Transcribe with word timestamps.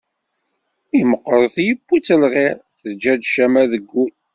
Mi 0.89 1.01
meqqret 1.11 1.55
yewwi-tt 1.67 2.17
lɣir, 2.21 2.55
teǧǧa-d 2.79 3.23
ccama 3.29 3.63
deg 3.71 3.85
ul. 4.01 4.11